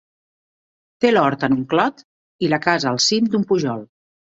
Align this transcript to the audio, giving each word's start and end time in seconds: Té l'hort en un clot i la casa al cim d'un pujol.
Té 1.05 1.11
l'hort 1.11 1.45
en 1.49 1.57
un 1.57 1.61
clot 1.75 2.03
i 2.47 2.51
la 2.55 2.61
casa 2.67 2.91
al 2.95 3.01
cim 3.11 3.31
d'un 3.37 3.49
pujol. 3.55 3.89